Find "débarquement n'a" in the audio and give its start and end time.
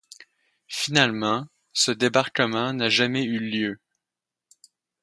1.91-2.89